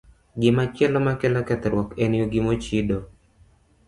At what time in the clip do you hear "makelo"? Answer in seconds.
1.07-1.41